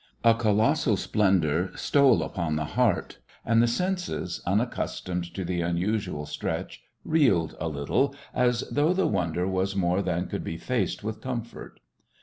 A 0.23 0.33
colossal 0.33 0.97
splendour 0.97 1.69
stole 1.75 2.23
upon 2.23 2.55
the 2.55 2.65
heart, 2.65 3.19
and 3.45 3.61
the 3.61 3.67
senses, 3.67 4.41
unaccustomed 4.47 5.31
to 5.35 5.45
the 5.45 5.61
unusual 5.61 6.25
stretch, 6.25 6.81
reeled 7.05 7.55
a 7.59 7.67
little, 7.67 8.15
as 8.33 8.61
though 8.71 8.93
the 8.93 9.05
wonder 9.05 9.47
was 9.47 9.75
more 9.75 10.01
than 10.01 10.25
could 10.25 10.43
be 10.43 10.57
faced 10.57 11.03
with 11.03 11.21
comfort. 11.21 11.79